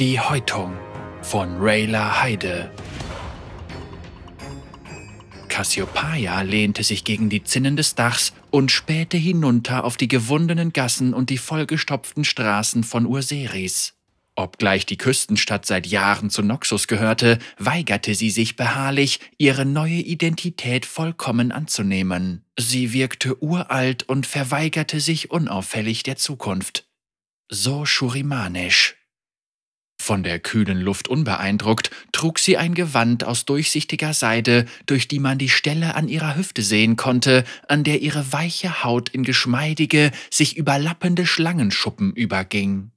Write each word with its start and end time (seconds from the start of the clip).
Die 0.00 0.18
Häutung 0.18 0.72
von 1.20 1.58
Rayla 1.58 2.22
Heide. 2.22 2.70
Cassiopeia 5.48 6.40
lehnte 6.40 6.84
sich 6.84 7.04
gegen 7.04 7.28
die 7.28 7.44
Zinnen 7.44 7.76
des 7.76 7.96
Dachs 7.96 8.32
und 8.50 8.72
spähte 8.72 9.18
hinunter 9.18 9.84
auf 9.84 9.98
die 9.98 10.08
gewundenen 10.08 10.72
Gassen 10.72 11.12
und 11.12 11.28
die 11.28 11.36
vollgestopften 11.36 12.24
Straßen 12.24 12.82
von 12.82 13.04
Urseris. 13.04 13.92
Obgleich 14.36 14.86
die 14.86 14.96
Küstenstadt 14.96 15.66
seit 15.66 15.86
Jahren 15.86 16.30
zu 16.30 16.40
Noxus 16.40 16.88
gehörte, 16.88 17.38
weigerte 17.58 18.14
sie 18.14 18.30
sich 18.30 18.56
beharrlich, 18.56 19.20
ihre 19.36 19.66
neue 19.66 20.00
Identität 20.00 20.86
vollkommen 20.86 21.52
anzunehmen. 21.52 22.46
Sie 22.58 22.94
wirkte 22.94 23.42
uralt 23.42 24.04
und 24.04 24.26
verweigerte 24.26 24.98
sich 24.98 25.30
unauffällig 25.30 26.04
der 26.04 26.16
Zukunft. 26.16 26.88
So 27.50 27.84
schurimanisch. 27.84 28.96
Von 30.02 30.22
der 30.22 30.38
kühlen 30.38 30.80
Luft 30.80 31.08
unbeeindruckt, 31.08 31.90
trug 32.10 32.38
sie 32.38 32.56
ein 32.56 32.74
Gewand 32.74 33.22
aus 33.22 33.44
durchsichtiger 33.44 34.14
Seide, 34.14 34.64
durch 34.86 35.08
die 35.08 35.18
man 35.18 35.36
die 35.36 35.50
Stelle 35.50 35.94
an 35.94 36.08
ihrer 36.08 36.36
Hüfte 36.36 36.62
sehen 36.62 36.96
konnte, 36.96 37.44
an 37.68 37.84
der 37.84 38.00
ihre 38.00 38.32
weiche 38.32 38.82
Haut 38.82 39.10
in 39.10 39.24
geschmeidige, 39.24 40.10
sich 40.30 40.56
überlappende 40.56 41.26
Schlangenschuppen 41.26 42.14
überging. 42.14 42.92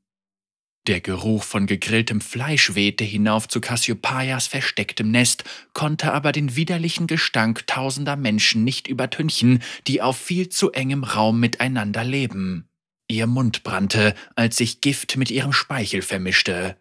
Der 0.87 1.01
Geruch 1.01 1.43
von 1.43 1.67
gegrilltem 1.67 2.21
Fleisch 2.21 2.73
wehte 2.73 3.03
hinauf 3.03 3.49
zu 3.49 3.59
Cassiopeias 3.59 4.47
verstecktem 4.47 5.11
Nest, 5.11 5.43
konnte 5.73 6.13
aber 6.13 6.31
den 6.31 6.55
widerlichen 6.55 7.07
Gestank 7.07 7.67
tausender 7.67 8.15
Menschen 8.15 8.63
nicht 8.63 8.87
übertünchen, 8.87 9.61
die 9.87 10.01
auf 10.01 10.17
viel 10.17 10.47
zu 10.47 10.71
engem 10.71 11.03
Raum 11.03 11.41
miteinander 11.41 12.05
leben. 12.05 12.69
Ihr 13.09 13.27
Mund 13.27 13.63
brannte, 13.63 14.15
als 14.35 14.55
sich 14.55 14.79
Gift 14.79 15.17
mit 15.17 15.29
ihrem 15.31 15.51
Speichel 15.51 16.01
vermischte. 16.01 16.77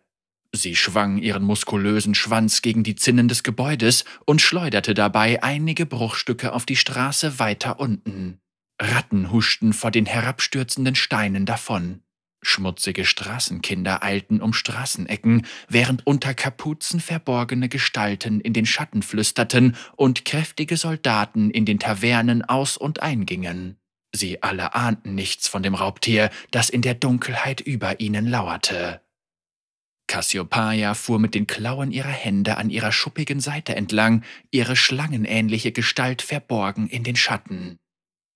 Sie 0.55 0.77
schwang 0.77 1.17
ihren 1.17 1.45
muskulösen 1.45 2.15
Schwanz 2.15 2.61
gegen 2.61 2.85
die 2.85 2.95
Zinnen 2.95 3.27
des 3.27 3.43
Gebäudes 3.43 4.05
und 4.27 4.43
schleuderte 4.43 4.93
dabei 4.93 5.43
einige 5.43 5.87
Bruchstücke 5.87 6.53
auf 6.53 6.67
die 6.67 6.77
Straße 6.77 7.39
weiter 7.39 7.81
unten. 7.81 8.39
Ratten 8.81 9.33
huschten 9.33 9.73
vor 9.73 9.91
den 9.91 10.05
herabstürzenden 10.07 10.95
Steinen 10.95 11.47
davon. 11.47 12.03
Schmutzige 12.45 13.05
Straßenkinder 13.05 14.03
eilten 14.03 14.43
um 14.43 14.53
Straßenecken, 14.53 15.47
während 15.69 16.07
unter 16.07 16.35
Kapuzen 16.35 17.01
verborgene 17.01 17.69
Gestalten 17.69 18.41
in 18.41 18.53
den 18.53 18.67
Schatten 18.67 19.03
flüsterten 19.03 19.77
und 19.97 20.25
kräftige 20.25 20.77
Soldaten 20.77 21.51
in 21.51 21.65
den 21.65 21.79
Tavernen 21.79 22.43
aus 22.45 22.77
und 22.77 23.01
eingingen. 23.01 23.79
Sie 24.15 24.43
alle 24.43 24.75
ahnten 24.75 25.15
nichts 25.15 25.49
von 25.49 25.63
dem 25.63 25.75
Raubtier, 25.75 26.31
das 26.51 26.69
in 26.69 26.83
der 26.83 26.95
Dunkelheit 26.95 27.61
über 27.61 28.01
ihnen 28.01 28.27
lauerte. 28.27 29.01
Cassiopeia 30.13 30.93
fuhr 30.93 31.19
mit 31.19 31.35
den 31.35 31.47
Klauen 31.47 31.91
ihrer 31.91 32.11
Hände 32.11 32.59
an 32.59 32.69
ihrer 32.69 32.93
schuppigen 32.93 33.41
Seite 33.41 33.75
entlang, 33.75 34.23
ihre 34.51 34.77
schlangenähnliche 34.77 35.73
Gestalt 35.73 36.21
verborgen 36.21 36.87
in 36.87 37.03
den 37.03 37.17
Schatten. 37.17 37.79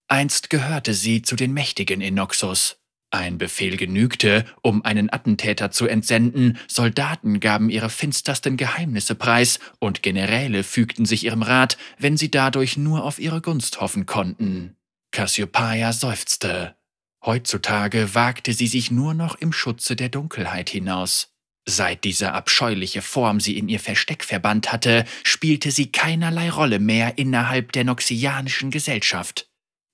Einst 0.09 0.49
gehörte 0.49 0.95
sie 0.95 1.21
zu 1.21 1.37
den 1.37 1.53
Mächtigen 1.53 2.01
in 2.01 2.15
Noxus. 2.15 2.79
Ein 3.11 3.37
Befehl 3.37 3.77
genügte, 3.77 4.47
um 4.63 4.87
einen 4.87 5.13
Attentäter 5.13 5.71
zu 5.71 5.87
entsenden, 5.87 6.59
Soldaten 6.67 7.41
gaben 7.41 7.69
ihre 7.69 7.91
finstersten 7.91 8.57
Geheimnisse 8.57 9.15
preis 9.15 9.61
und 9.79 10.03
Generäle 10.03 10.63
fügten 10.63 11.05
sich 11.05 11.25
ihrem 11.27 11.43
Rat, 11.43 11.77
wenn 11.99 12.17
sie 12.17 12.31
dadurch 12.31 12.79
nur 12.79 13.05
auf 13.05 13.19
ihre 13.19 13.43
Gunst 13.43 13.83
hoffen 13.83 14.07
konnten. 14.07 14.77
Cassiopeia 15.11 15.93
seufzte. 15.93 16.75
Heutzutage 17.23 18.15
wagte 18.15 18.55
sie 18.55 18.67
sich 18.67 18.91
nur 18.91 19.13
noch 19.13 19.35
im 19.35 19.53
Schutze 19.53 19.95
der 19.95 20.09
Dunkelheit 20.09 20.71
hinaus. 20.71 21.36
Seit 21.69 22.05
diese 22.05 22.33
abscheuliche 22.33 23.03
Form 23.03 23.41
sie 23.41 23.59
in 23.59 23.69
ihr 23.69 23.81
Versteck 23.81 24.23
verbannt 24.23 24.73
hatte, 24.73 25.05
spielte 25.25 25.73
sie 25.73 25.91
keinerlei 25.91 26.49
Rolle 26.49 26.79
mehr 26.79 27.19
innerhalb 27.19 27.73
der 27.73 27.83
noxianischen 27.83 28.71
Gesellschaft. 28.71 29.49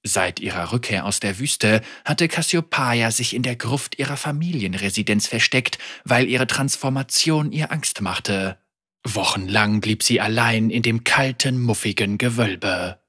Seit 0.05 0.41
ihrer 0.41 0.73
Rückkehr 0.73 1.07
aus 1.07 1.21
der 1.21 1.39
Wüste 1.39 1.81
hatte 2.05 2.29
Cassiopeia 2.29 3.11
sich 3.11 3.35
in 3.35 3.43
der 3.43 3.57
Gruft 3.57 3.99
ihrer 3.99 4.17
Familienresidenz 4.17 5.27
versteckt, 5.27 5.79
weil 6.05 6.29
ihre 6.29 6.47
Transformation 6.47 7.53
ihr 7.53 7.73
Angst 7.73 8.03
machte. 8.03 8.59
Wochenlang 9.05 9.81
blieb 9.81 10.03
sie 10.03 10.21
allein 10.21 10.71
in 10.71 10.83
dem 10.83 11.05
kalten, 11.05 11.63
muffigen 11.63 12.19
Gewölbe. 12.19 13.01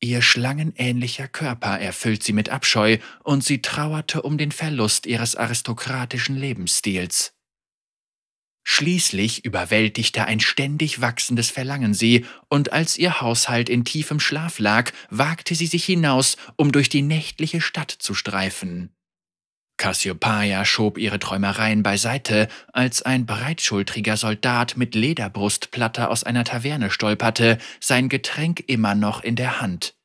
Ihr 0.00 0.22
schlangenähnlicher 0.22 1.28
Körper 1.28 1.78
erfüllt 1.78 2.22
sie 2.22 2.32
mit 2.32 2.48
Abscheu 2.48 2.98
und 3.22 3.44
sie 3.44 3.62
trauerte 3.62 4.22
um 4.22 4.36
den 4.36 4.52
Verlust 4.52 5.06
ihres 5.06 5.36
aristokratischen 5.36 6.36
Lebensstils. 6.36 7.32
Schließlich 8.72 9.44
überwältigte 9.44 10.26
ein 10.26 10.38
ständig 10.38 11.00
wachsendes 11.00 11.50
Verlangen 11.50 11.92
sie, 11.92 12.24
und 12.48 12.72
als 12.72 12.96
ihr 12.98 13.20
Haushalt 13.20 13.68
in 13.68 13.84
tiefem 13.84 14.20
Schlaf 14.20 14.60
lag, 14.60 14.92
wagte 15.10 15.56
sie 15.56 15.66
sich 15.66 15.84
hinaus, 15.84 16.36
um 16.54 16.70
durch 16.70 16.88
die 16.88 17.02
nächtliche 17.02 17.60
Stadt 17.60 17.90
zu 17.90 18.14
streifen. 18.14 18.94
Cassiopeia 19.76 20.64
schob 20.64 20.98
ihre 20.98 21.18
Träumereien 21.18 21.82
beiseite, 21.82 22.46
als 22.72 23.02
ein 23.02 23.26
breitschultriger 23.26 24.16
Soldat 24.16 24.76
mit 24.76 24.94
Lederbrustplatte 24.94 26.08
aus 26.08 26.22
einer 26.22 26.44
Taverne 26.44 26.92
stolperte, 26.92 27.58
sein 27.80 28.08
Getränk 28.08 28.62
immer 28.68 28.94
noch 28.94 29.24
in 29.24 29.34
der 29.34 29.60
Hand. 29.60 29.96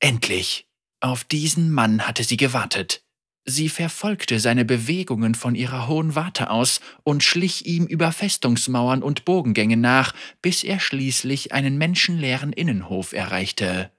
Endlich! 0.00 0.66
Auf 1.00 1.24
diesen 1.24 1.70
Mann 1.70 2.08
hatte 2.08 2.24
sie 2.24 2.38
gewartet. 2.38 3.02
Sie 3.50 3.70
verfolgte 3.70 4.40
seine 4.40 4.66
Bewegungen 4.66 5.34
von 5.34 5.54
ihrer 5.54 5.88
hohen 5.88 6.14
Warte 6.14 6.50
aus 6.50 6.82
und 7.02 7.24
schlich 7.24 7.64
ihm 7.64 7.86
über 7.86 8.12
Festungsmauern 8.12 9.02
und 9.02 9.24
Bogengänge 9.24 9.78
nach, 9.78 10.12
bis 10.42 10.62
er 10.64 10.78
schließlich 10.78 11.54
einen 11.54 11.78
menschenleeren 11.78 12.52
Innenhof 12.52 13.14
erreichte. 13.14 13.90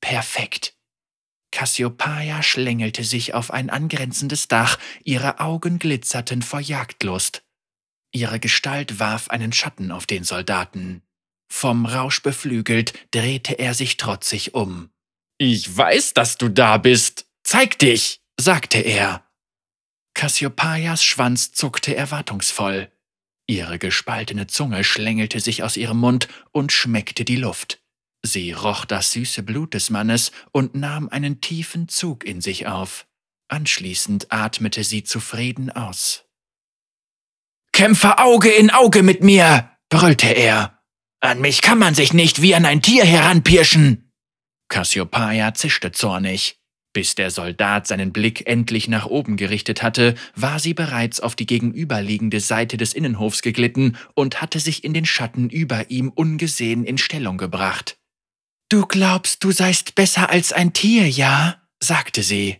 Perfekt. 0.00 0.74
Cassiopeia 1.52 2.42
schlängelte 2.42 3.04
sich 3.04 3.34
auf 3.34 3.52
ein 3.52 3.70
angrenzendes 3.70 4.48
Dach, 4.48 4.80
ihre 5.04 5.38
Augen 5.38 5.78
glitzerten 5.78 6.42
vor 6.42 6.58
Jagdlust. 6.58 7.44
Ihre 8.10 8.40
Gestalt 8.40 8.98
warf 8.98 9.28
einen 9.28 9.52
Schatten 9.52 9.92
auf 9.92 10.06
den 10.06 10.24
Soldaten. 10.24 11.02
Vom 11.48 11.86
Rausch 11.86 12.20
beflügelt 12.20 12.94
drehte 13.12 13.60
er 13.60 13.74
sich 13.74 13.96
trotzig 13.96 14.54
um. 14.54 14.90
Ich 15.38 15.76
weiß, 15.76 16.14
dass 16.14 16.36
du 16.36 16.48
da 16.48 16.78
bist. 16.78 17.26
Zeig 17.44 17.78
dich! 17.78 18.21
Sagte 18.42 18.78
er. 18.78 19.24
Cassiopeias 20.14 21.02
Schwanz 21.02 21.52
zuckte 21.52 21.96
erwartungsvoll. 21.96 22.90
Ihre 23.46 23.78
gespaltene 23.78 24.46
Zunge 24.46 24.84
schlängelte 24.84 25.40
sich 25.40 25.62
aus 25.62 25.76
ihrem 25.76 25.98
Mund 25.98 26.28
und 26.50 26.72
schmeckte 26.72 27.24
die 27.24 27.36
Luft. 27.36 27.80
Sie 28.24 28.52
roch 28.52 28.84
das 28.84 29.12
süße 29.12 29.42
Blut 29.42 29.74
des 29.74 29.90
Mannes 29.90 30.32
und 30.52 30.74
nahm 30.74 31.08
einen 31.08 31.40
tiefen 31.40 31.88
Zug 31.88 32.24
in 32.24 32.40
sich 32.40 32.66
auf. 32.66 33.06
Anschließend 33.48 34.32
atmete 34.32 34.84
sie 34.84 35.02
zufrieden 35.04 35.70
aus. 35.70 36.24
Kämpfe 37.72 38.18
Auge 38.18 38.50
in 38.50 38.70
Auge 38.70 39.02
mit 39.02 39.22
mir, 39.22 39.70
brüllte 39.88 40.28
er. 40.28 40.78
An 41.20 41.40
mich 41.40 41.62
kann 41.62 41.78
man 41.78 41.94
sich 41.94 42.12
nicht 42.12 42.42
wie 42.42 42.54
an 42.54 42.64
ein 42.64 42.82
Tier 42.82 43.04
heranpirschen. 43.04 44.12
Cassiopeia 44.68 45.54
zischte 45.54 45.92
zornig. 45.92 46.61
Bis 46.92 47.14
der 47.14 47.30
Soldat 47.30 47.86
seinen 47.86 48.12
Blick 48.12 48.46
endlich 48.46 48.86
nach 48.86 49.06
oben 49.06 49.36
gerichtet 49.36 49.82
hatte, 49.82 50.14
war 50.36 50.58
sie 50.58 50.74
bereits 50.74 51.20
auf 51.20 51.34
die 51.34 51.46
gegenüberliegende 51.46 52.40
Seite 52.40 52.76
des 52.76 52.92
Innenhofs 52.92 53.40
geglitten 53.40 53.96
und 54.14 54.42
hatte 54.42 54.60
sich 54.60 54.84
in 54.84 54.92
den 54.92 55.06
Schatten 55.06 55.48
über 55.48 55.90
ihm 55.90 56.10
ungesehen 56.10 56.84
in 56.84 56.98
Stellung 56.98 57.38
gebracht. 57.38 57.96
Du 58.68 58.86
glaubst, 58.86 59.42
du 59.42 59.52
seist 59.52 59.94
besser 59.94 60.28
als 60.28 60.52
ein 60.52 60.72
Tier, 60.72 61.08
ja? 61.08 61.62
sagte 61.82 62.22
sie. 62.22 62.58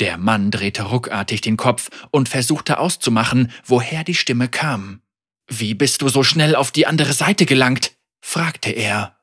Der 0.00 0.16
Mann 0.16 0.52
drehte 0.52 0.82
ruckartig 0.82 1.40
den 1.40 1.56
Kopf 1.56 1.90
und 2.12 2.28
versuchte 2.28 2.78
auszumachen, 2.78 3.50
woher 3.64 4.04
die 4.04 4.14
Stimme 4.14 4.48
kam. 4.48 5.02
Wie 5.48 5.74
bist 5.74 6.02
du 6.02 6.08
so 6.08 6.22
schnell 6.22 6.54
auf 6.54 6.70
die 6.70 6.86
andere 6.86 7.12
Seite 7.12 7.46
gelangt? 7.46 7.92
fragte 8.20 8.70
er. 8.70 9.18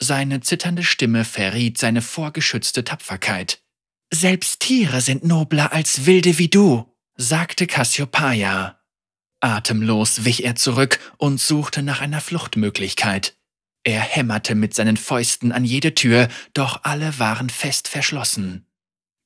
Seine 0.00 0.40
zitternde 0.40 0.84
Stimme 0.84 1.24
verriet 1.24 1.78
seine 1.78 2.02
vorgeschützte 2.02 2.84
Tapferkeit. 2.84 3.62
Selbst 4.12 4.60
Tiere 4.60 5.00
sind 5.00 5.24
nobler 5.24 5.72
als 5.72 6.06
Wilde 6.06 6.38
wie 6.38 6.48
du, 6.48 6.94
sagte 7.16 7.66
Cassiopeia. 7.66 8.80
Atemlos 9.40 10.24
wich 10.24 10.44
er 10.44 10.56
zurück 10.56 10.98
und 11.18 11.40
suchte 11.40 11.82
nach 11.82 12.00
einer 12.00 12.20
Fluchtmöglichkeit. 12.20 13.36
Er 13.84 14.00
hämmerte 14.00 14.54
mit 14.54 14.74
seinen 14.74 14.96
Fäusten 14.96 15.52
an 15.52 15.64
jede 15.64 15.94
Tür, 15.94 16.28
doch 16.54 16.80
alle 16.84 17.18
waren 17.18 17.50
fest 17.50 17.86
verschlossen. 17.86 18.66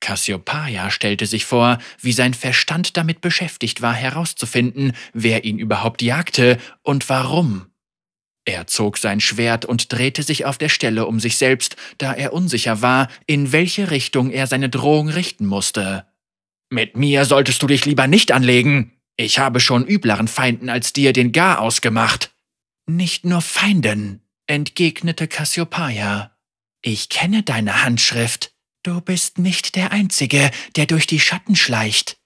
Cassiopeia 0.00 0.90
stellte 0.90 1.26
sich 1.26 1.44
vor, 1.44 1.78
wie 2.00 2.12
sein 2.12 2.34
Verstand 2.34 2.96
damit 2.96 3.20
beschäftigt 3.20 3.82
war, 3.82 3.94
herauszufinden, 3.94 4.92
wer 5.12 5.44
ihn 5.44 5.58
überhaupt 5.58 6.02
jagte 6.02 6.58
und 6.82 7.08
warum. 7.08 7.71
Er 8.44 8.66
zog 8.66 8.98
sein 8.98 9.20
Schwert 9.20 9.64
und 9.64 9.92
drehte 9.92 10.22
sich 10.22 10.44
auf 10.44 10.58
der 10.58 10.68
Stelle 10.68 11.06
um 11.06 11.20
sich 11.20 11.36
selbst, 11.36 11.76
da 11.98 12.12
er 12.12 12.32
unsicher 12.32 12.82
war, 12.82 13.08
in 13.26 13.52
welche 13.52 13.90
Richtung 13.90 14.30
er 14.30 14.46
seine 14.46 14.68
Drohung 14.68 15.08
richten 15.08 15.46
musste. 15.46 16.06
Mit 16.70 16.96
mir 16.96 17.24
solltest 17.24 17.62
du 17.62 17.66
dich 17.66 17.84
lieber 17.84 18.06
nicht 18.06 18.32
anlegen. 18.32 18.92
Ich 19.16 19.38
habe 19.38 19.60
schon 19.60 19.86
übleren 19.86 20.26
Feinden 20.26 20.70
als 20.70 20.92
dir 20.92 21.12
den 21.12 21.32
Garaus 21.32 21.80
gemacht. 21.80 22.34
Nicht 22.86 23.24
nur 23.24 23.42
Feinden, 23.42 24.22
entgegnete 24.46 25.28
Cassiopeia. 25.28 26.36
Ich 26.80 27.08
kenne 27.08 27.44
deine 27.44 27.84
Handschrift. 27.84 28.52
Du 28.82 29.00
bist 29.00 29.38
nicht 29.38 29.76
der 29.76 29.92
Einzige, 29.92 30.50
der 30.74 30.86
durch 30.86 31.06
die 31.06 31.20
Schatten 31.20 31.54
schleicht. 31.54 32.16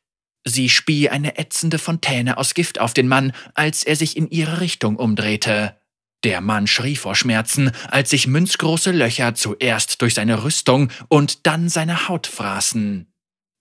Sie 0.44 0.70
spie 0.70 1.10
eine 1.10 1.36
ätzende 1.38 1.78
Fontäne 1.78 2.38
aus 2.38 2.54
Gift 2.54 2.78
auf 2.78 2.94
den 2.94 3.08
Mann, 3.08 3.32
als 3.54 3.82
er 3.82 3.96
sich 3.96 4.16
in 4.16 4.30
ihre 4.30 4.60
Richtung 4.60 4.96
umdrehte. 4.96 5.76
Der 6.24 6.40
Mann 6.40 6.66
schrie 6.66 6.96
vor 6.96 7.14
Schmerzen, 7.14 7.70
als 7.88 8.10
sich 8.10 8.26
münzgroße 8.26 8.90
Löcher 8.90 9.34
zuerst 9.34 10.02
durch 10.02 10.14
seine 10.14 10.42
Rüstung 10.42 10.90
und 11.08 11.46
dann 11.46 11.68
seine 11.68 12.08
Haut 12.08 12.26
fraßen. 12.26 13.06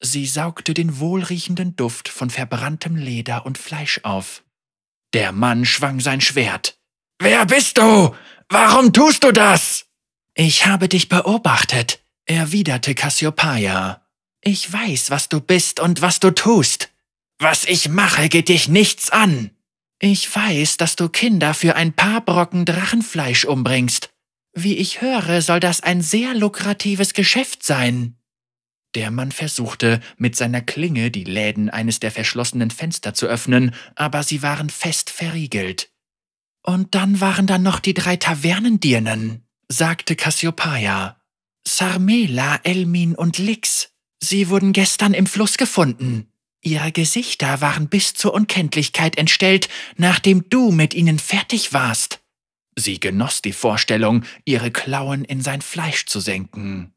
Sie 0.02 0.26
saugte 0.26 0.74
den 0.74 1.00
wohlriechenden 1.00 1.76
Duft 1.76 2.10
von 2.10 2.30
verbranntem 2.30 2.96
Leder 2.96 3.46
und 3.46 3.58
Fleisch 3.58 4.02
auf. 4.04 4.44
Der 5.14 5.32
Mann 5.32 5.66
schwang 5.66 6.00
sein 6.00 6.22
Schwert. 6.22 6.78
Wer 7.20 7.46
bist 7.46 7.78
du? 7.78 8.14
Warum 8.50 8.94
tust 8.94 9.24
du 9.24 9.32
das? 9.32 9.86
Ich 10.34 10.66
habe 10.66 10.90
dich 10.90 11.08
beobachtet, 11.08 12.04
erwiderte 12.26 12.94
Cassiopeia. 12.94 14.06
Ich 14.42 14.72
weiß, 14.72 15.10
was 15.10 15.30
du 15.30 15.40
bist 15.40 15.80
und 15.80 16.02
was 16.02 16.20
du 16.20 16.32
tust. 16.32 16.92
Was 17.40 17.64
ich 17.66 17.90
mache, 17.90 18.30
geht 18.30 18.50
dich 18.50 18.68
nichts 18.68 19.10
an. 19.10 19.55
Ich 20.00 20.34
weiß, 20.34 20.78
dass 20.78 20.96
du 20.96 21.10
Kinder 21.10 21.54
für 21.54 21.76
ein 21.76 21.94
paar 21.94 22.22
Brocken 22.22 22.66
Drachenfleisch 22.66 23.46
umbringst. 23.46 24.10
Wie 24.54 24.78
ich 24.78 25.02
höre, 25.02 25.42
soll 25.42 25.60
das 25.60 25.82
ein 25.82 26.02
sehr 26.02 26.34
lukratives 26.34 27.14
Geschäft 27.14 27.64
sein. 27.64 28.18
Der 28.96 29.12
Mann 29.12 29.32
versuchte, 29.32 30.00
mit 30.18 30.38
seiner 30.38 30.62
Klinge 30.62 31.12
die 31.12 31.26
Läden 31.26 31.70
eines 31.70 32.00
der 32.00 32.12
verschlossenen 32.12 32.72
Fenster 32.72 33.14
zu 33.14 33.28
öffnen, 33.28 33.76
aber 33.96 34.24
sie 34.24 34.42
waren 34.42 34.70
fest 34.70 35.10
verriegelt. 35.10 35.92
Und 36.64 36.96
dann 36.96 37.20
waren 37.20 37.46
da 37.46 37.58
noch 37.58 37.80
die 37.80 37.94
drei 37.94 38.16
Tavernendirnen, 38.16 39.46
sagte 39.68 40.16
Cassiopeia. 40.16 41.22
Sarmela, 41.68 42.60
Elmin 42.64 43.16
und 43.16 43.38
Lix. 43.38 43.92
Sie 44.22 44.50
wurden 44.50 44.72
gestern 44.72 45.14
im 45.14 45.26
Fluss 45.26 45.58
gefunden. 45.58 46.32
Ihre 46.66 46.92
Gesichter 46.92 47.62
waren 47.62 47.90
bis 47.90 48.16
zur 48.16 48.34
Unkenntlichkeit 48.34 49.20
entstellt, 49.20 49.70
nachdem 49.98 50.50
du 50.50 50.72
mit 50.72 50.96
ihnen 50.96 51.20
fertig 51.20 51.74
warst. 51.74 52.22
Sie 52.76 53.00
genoss 53.00 53.44
die 53.44 53.54
Vorstellung, 53.54 54.24
ihre 54.46 54.72
Klauen 54.72 55.24
in 55.26 55.42
sein 55.42 55.62
Fleisch 55.62 56.08
zu 56.08 56.20
senken. 56.20 56.92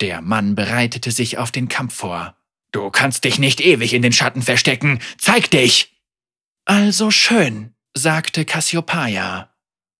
Der 0.00 0.22
Mann 0.22 0.54
bereitete 0.54 1.10
sich 1.10 1.36
auf 1.36 1.52
den 1.52 1.68
Kampf 1.68 1.94
vor. 1.94 2.38
Du 2.72 2.90
kannst 2.90 3.24
dich 3.24 3.38
nicht 3.38 3.60
ewig 3.60 3.92
in 3.92 4.00
den 4.00 4.12
Schatten 4.12 4.40
verstecken. 4.40 5.00
Zeig 5.18 5.50
dich! 5.50 6.00
Also 6.64 7.10
schön, 7.10 7.74
sagte 7.92 8.46
Cassiopeia. 8.46 9.54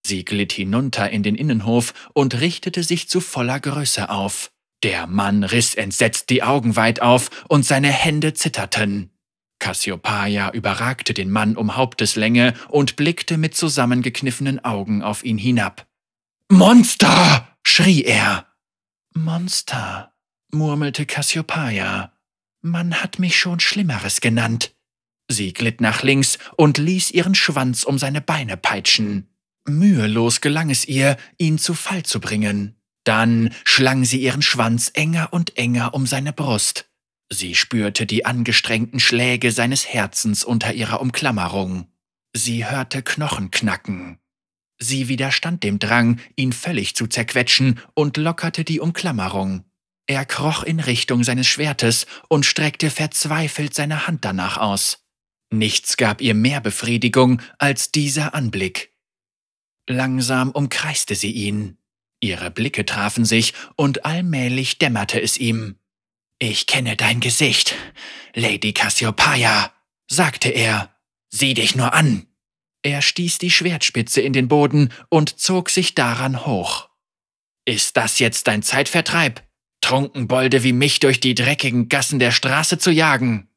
Sie 0.07 0.25
glitt 0.25 0.55
hinunter 0.55 1.11
in 1.11 1.23
den 1.23 1.35
Innenhof 1.35 1.93
und 2.15 2.41
richtete 2.41 2.83
sich 2.83 3.11
zu 3.11 3.21
voller 3.21 3.61
Größe 3.61 4.09
auf. 4.09 4.51
Der 4.85 5.07
Mann 5.07 5.45
riss 5.45 5.75
entsetzt 5.75 6.29
die 6.29 6.43
Augen 6.43 6.77
weit 6.77 7.01
auf 7.01 7.31
und 7.49 7.65
seine 7.65 7.89
Hände 7.89 8.35
zitterten. 8.35 9.11
Cassiopeia 9.59 10.51
überragte 10.51 11.15
den 11.15 11.31
Mann 11.31 11.57
um 11.57 11.75
Haupteslänge 11.75 12.53
und 12.69 12.95
blickte 12.97 13.39
mit 13.39 13.57
zusammengekniffenen 13.57 14.63
Augen 14.63 15.03
auf 15.03 15.25
ihn 15.25 15.39
hinab. 15.39 15.87
Monster! 16.51 17.49
schrie 17.67 18.03
er. 18.03 18.47
Monster, 19.15 20.13
murmelte 20.53 21.07
Cassiopeia. 21.07 22.13
Man 22.61 23.03
hat 23.03 23.19
mich 23.19 23.39
schon 23.39 23.61
Schlimmeres 23.61 24.21
genannt. 24.21 24.75
Sie 25.29 25.55
glitt 25.55 25.81
nach 25.81 26.03
links 26.03 26.39
und 26.59 26.77
ließ 26.77 27.11
ihren 27.11 27.35
Schwanz 27.35 27.85
um 27.85 27.99
seine 27.99 28.21
Beine 28.21 28.59
peitschen. 28.59 29.31
Mühelos 29.67 30.43
gelang 30.43 30.69
es 30.69 30.85
ihr, 30.85 31.17
ihn 31.39 31.57
zu 31.57 31.73
Fall 31.73 32.03
zu 32.03 32.21
bringen. 32.21 32.77
Dann 33.05 33.55
schlang 33.65 34.05
sie 34.05 34.21
ihren 34.21 34.43
Schwanz 34.43 34.91
enger 34.95 35.33
und 35.33 35.57
enger 35.57 35.95
um 35.95 36.07
seine 36.07 36.33
Brust. 36.33 36.87
Sie 37.31 37.55
spürte 37.55 38.07
die 38.07 38.27
angestrengten 38.27 39.01
Schläge 39.01 39.53
seines 39.53 39.87
Herzens 39.87 40.45
unter 40.45 40.73
ihrer 40.73 41.01
Umklammerung. 41.01 41.87
Sie 42.35 42.67
hörte 42.67 43.03
Knochen 43.03 43.51
knacken. 43.51 44.19
Sie 44.79 45.09
widerstand 45.09 45.63
dem 45.63 45.79
Drang, 45.79 46.21
ihn 46.37 46.53
völlig 46.53 46.97
zu 46.97 47.07
zerquetschen 47.07 47.81
und 47.95 48.17
lockerte 48.17 48.65
die 48.65 48.81
Umklammerung. 48.81 49.65
Er 50.07 50.25
kroch 50.27 50.63
in 50.65 50.81
Richtung 50.81 51.25
seines 51.25 51.47
Schwertes 51.47 52.07
und 52.29 52.45
streckte 52.45 52.91
verzweifelt 52.91 53.75
seine 53.75 54.07
Hand 54.07 54.25
danach 54.25 54.59
aus. 54.59 55.07
Nichts 55.51 55.97
gab 55.97 56.21
ihr 56.21 56.35
mehr 56.35 56.61
Befriedigung 56.61 57.41
als 57.59 57.91
dieser 57.93 58.35
Anblick. 58.35 58.93
Langsam 59.89 60.51
umkreiste 60.51 61.15
sie 61.15 61.31
ihn. 61.31 61.79
Ihre 62.25 62.51
Blicke 62.51 62.87
trafen 62.87 63.27
sich, 63.27 63.53
und 63.77 64.07
allmählich 64.07 64.79
dämmerte 64.79 65.21
es 65.21 65.37
ihm. 65.37 65.77
Ich 66.39 66.67
kenne 66.67 66.97
dein 66.97 67.21
Gesicht, 67.21 67.75
Lady 68.35 68.73
Cassiopeia, 68.73 69.73
sagte 70.11 70.49
er. 70.49 70.91
Sieh 71.29 71.53
dich 71.53 71.77
nur 71.77 71.93
an. 71.93 72.27
Er 72.83 73.03
stieß 73.03 73.39
die 73.39 73.51
Schwertspitze 73.51 74.23
in 74.23 74.33
den 74.33 74.49
Boden 74.49 74.91
und 75.11 75.39
zog 75.39 75.69
sich 75.69 75.95
daran 75.95 76.47
hoch. 76.47 76.89
Ist 77.67 77.97
das 77.99 78.19
jetzt 78.19 78.47
dein 78.47 78.63
Zeitvertreib, 78.63 79.43
Trunkenbolde 79.83 80.63
wie 80.63 80.73
mich 80.73 81.01
durch 81.01 81.21
die 81.21 81.35
dreckigen 81.35 81.91
Gassen 81.91 82.19
der 82.19 82.31
Straße 82.31 82.79
zu 82.79 82.91
jagen? 82.91 83.49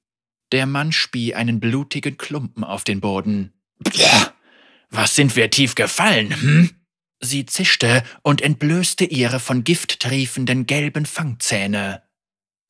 Der 0.52 0.66
Mann 0.66 0.92
spie 0.92 1.36
einen 1.36 1.62
blutigen 1.62 2.18
Klumpen 2.18 2.66
auf 2.66 2.84
den 2.84 3.00
Boden. 3.00 3.54
Pff, 3.88 4.34
was 4.90 5.16
sind 5.16 5.38
wir 5.38 5.50
tief 5.52 5.76
gefallen, 5.76 6.42
hm? 6.42 6.70
Sie 7.20 7.46
zischte 7.46 8.04
und 8.22 8.42
entblößte 8.42 9.06
ihre 9.06 9.40
von 9.40 9.64
Gift 9.64 10.00
triefenden 10.00 10.66
gelben 10.66 11.06
Fangzähne. 11.06 12.04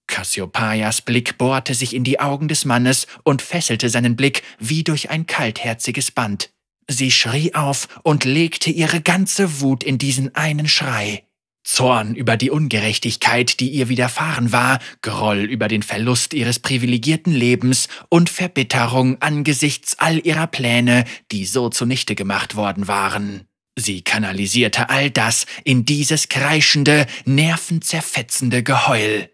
Cassiopeias 0.07 1.01
Blick 1.01 1.37
bohrte 1.37 1.73
sich 1.73 1.93
in 1.93 2.05
die 2.05 2.19
Augen 2.19 2.47
des 2.47 2.63
Mannes 2.63 3.07
und 3.23 3.41
fesselte 3.41 3.89
seinen 3.89 4.15
Blick 4.15 4.41
wie 4.57 4.83
durch 4.83 5.09
ein 5.09 5.25
kaltherziges 5.25 6.11
Band. 6.11 6.49
Sie 6.87 7.11
schrie 7.11 7.53
auf 7.53 7.89
und 8.03 8.23
legte 8.23 8.69
ihre 8.69 9.01
ganze 9.01 9.59
Wut 9.59 9.83
in 9.83 9.97
diesen 9.97 10.33
einen 10.35 10.69
Schrei. 10.69 11.25
Zorn 11.65 12.15
über 12.15 12.37
die 12.37 12.49
Ungerechtigkeit, 12.49 13.59
die 13.59 13.69
ihr 13.69 13.89
widerfahren 13.89 14.53
war, 14.53 14.79
Groll 15.01 15.39
über 15.39 15.67
den 15.67 15.83
Verlust 15.83 16.33
ihres 16.33 16.59
privilegierten 16.59 17.33
Lebens 17.33 17.89
und 18.07 18.29
Verbitterung 18.29 19.21
angesichts 19.21 19.99
all 19.99 20.25
ihrer 20.25 20.47
Pläne, 20.47 21.03
die 21.33 21.45
so 21.45 21.67
zunichte 21.67 22.15
gemacht 22.15 22.55
worden 22.55 22.87
waren. 22.87 23.49
Sie 23.79 24.01
kanalisierte 24.01 24.89
all 24.89 25.11
das 25.11 25.45
in 25.63 25.85
dieses 25.85 26.29
kreischende, 26.29 27.05
nervenzerfetzende 27.25 28.63
Geheul. 28.63 29.29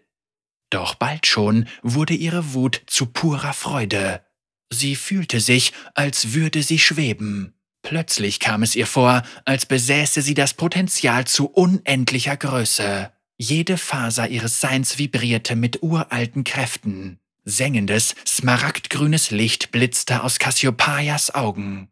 Doch 0.68 0.96
bald 0.96 1.26
schon 1.26 1.66
wurde 1.82 2.12
ihre 2.12 2.52
Wut 2.52 2.82
zu 2.86 3.06
purer 3.06 3.54
Freude. 3.54 4.22
Sie 4.70 4.96
fühlte 4.96 5.40
sich, 5.40 5.72
als 5.94 6.34
würde 6.34 6.62
sie 6.62 6.78
schweben. 6.78 7.54
Plötzlich 7.82 8.38
kam 8.38 8.62
es 8.62 8.76
ihr 8.76 8.86
vor, 8.86 9.22
als 9.46 9.64
besäße 9.64 10.20
sie 10.20 10.34
das 10.34 10.52
Potenzial 10.52 11.26
zu 11.26 11.46
unendlicher 11.46 12.36
Größe. 12.36 13.12
Jede 13.38 13.78
Faser 13.78 14.28
ihres 14.28 14.60
Seins 14.60 14.98
vibrierte 14.98 15.56
mit 15.56 15.82
uralten 15.82 16.44
Kräften. 16.44 17.18
Sengendes, 17.44 18.14
smaragdgrünes 18.26 19.30
Licht 19.30 19.70
blitzte 19.70 20.22
aus 20.22 20.38
Cassiopeias 20.38 21.34
Augen. 21.34 21.88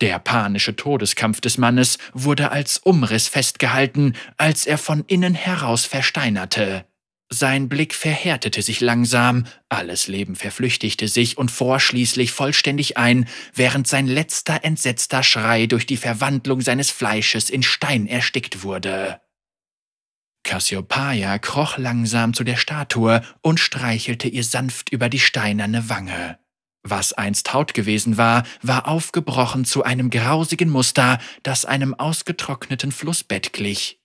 Der 0.00 0.18
panische 0.18 0.76
Todeskampf 0.76 1.40
des 1.40 1.58
Mannes 1.58 1.98
wurde 2.14 2.50
als 2.50 2.78
Umriss 2.78 3.28
festgehalten, 3.28 4.14
als 4.38 4.64
er 4.64 4.78
von 4.78 5.04
innen 5.06 5.34
heraus 5.34 5.84
versteinerte. 5.84 6.86
Sein 7.32 7.68
Blick 7.68 7.94
verhärtete 7.94 8.60
sich 8.60 8.80
langsam, 8.80 9.46
alles 9.68 10.08
Leben 10.08 10.34
verflüchtigte 10.34 11.06
sich 11.06 11.38
und 11.38 11.50
fror 11.50 11.78
schließlich 11.78 12.32
vollständig 12.32 12.96
ein, 12.96 13.28
während 13.54 13.86
sein 13.86 14.08
letzter 14.08 14.64
entsetzter 14.64 15.22
Schrei 15.22 15.66
durch 15.66 15.86
die 15.86 15.96
Verwandlung 15.96 16.60
seines 16.60 16.90
Fleisches 16.90 17.48
in 17.48 17.62
Stein 17.62 18.08
erstickt 18.08 18.64
wurde. 18.64 19.20
Cassiopeia 20.42 21.38
kroch 21.38 21.78
langsam 21.78 22.34
zu 22.34 22.42
der 22.42 22.56
Statue 22.56 23.22
und 23.42 23.60
streichelte 23.60 24.26
ihr 24.26 24.42
sanft 24.42 24.90
über 24.90 25.08
die 25.08 25.20
steinerne 25.20 25.88
Wange. 25.88 26.38
Was 26.82 27.12
einst 27.12 27.52
Haut 27.52 27.74
gewesen 27.74 28.16
war, 28.16 28.44
war 28.62 28.88
aufgebrochen 28.88 29.64
zu 29.64 29.82
einem 29.84 30.10
grausigen 30.10 30.70
Muster, 30.70 31.18
das 31.42 31.64
einem 31.64 31.94
ausgetrockneten 31.94 32.90
Flussbett 32.90 33.52
glich. 33.52 34.00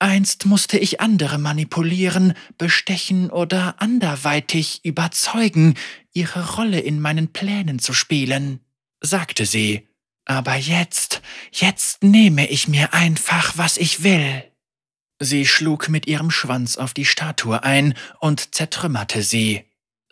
Einst 0.00 0.46
musste 0.46 0.78
ich 0.78 1.00
andere 1.00 1.38
manipulieren, 1.38 2.34
bestechen 2.58 3.30
oder 3.30 3.80
anderweitig 3.80 4.84
überzeugen, 4.84 5.74
ihre 6.12 6.56
Rolle 6.56 6.80
in 6.80 7.00
meinen 7.00 7.32
Plänen 7.32 7.78
zu 7.78 7.92
spielen, 7.92 8.58
sagte 9.00 9.46
sie. 9.46 9.88
Aber 10.24 10.56
jetzt, 10.56 11.22
jetzt 11.52 12.02
nehme 12.02 12.48
ich 12.48 12.66
mir 12.66 12.92
einfach, 12.94 13.56
was 13.56 13.76
ich 13.76 14.02
will. 14.02 14.42
Sie 15.20 15.46
schlug 15.46 15.88
mit 15.88 16.08
ihrem 16.08 16.32
Schwanz 16.32 16.76
auf 16.78 16.94
die 16.94 17.04
Statue 17.04 17.62
ein 17.62 17.94
und 18.18 18.56
zertrümmerte 18.56 19.22
sie. 19.22 19.64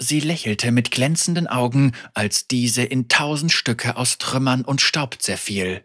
Sie 0.02 0.21
lächelte 0.21 0.73
mit 0.73 0.90
glänzenden 0.90 1.47
Augen, 1.47 1.92
als 2.14 2.49
diese 2.49 2.83
in 2.83 3.09
tausend 3.09 3.52
Stücke 3.52 3.99
aus 3.99 4.16
Trümmern 4.16 4.64
und 4.64 4.80
Staub 4.80 5.16
zerfiel. 5.21 5.85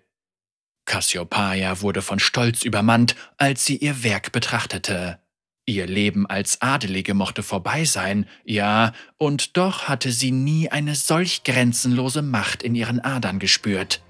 Cassiopeia 0.86 1.82
wurde 1.82 2.02
von 2.02 2.20
Stolz 2.20 2.64
übermannt, 2.64 3.18
als 3.38 3.66
sie 3.66 3.76
ihr 3.76 4.04
Werk 4.04 4.32
betrachtete. 4.32 5.20
Ihr 5.66 5.86
Leben 5.86 6.28
als 6.28 6.62
Adelige 6.62 7.14
mochte 7.14 7.44
vorbei 7.44 7.84
sein, 7.84 8.26
ja, 8.46 8.94
und 9.18 9.58
doch 9.58 9.90
hatte 9.90 10.12
sie 10.12 10.32
nie 10.32 10.70
eine 10.70 10.96
solch 10.96 11.44
grenzenlose 11.44 12.22
Macht 12.22 12.64
in 12.64 12.74
ihren 12.74 13.02
Adern 13.02 13.40
gespürt. 13.40 14.02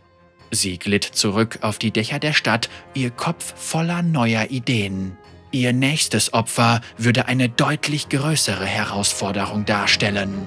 Sie 0.52 0.78
glitt 0.78 1.06
zurück 1.06 1.60
auf 1.62 1.80
die 1.80 1.92
Dächer 1.92 2.20
der 2.20 2.34
Stadt, 2.34 2.70
ihr 2.94 3.10
Kopf 3.10 3.56
voller 3.58 4.04
neuer 4.04 4.52
Ideen. 4.52 5.18
Ihr 5.56 5.72
nächstes 5.72 6.34
Opfer 6.34 6.82
würde 6.98 7.30
eine 7.30 7.48
deutlich 7.48 8.10
größere 8.10 8.66
Herausforderung 8.66 9.64
darstellen. 9.64 10.46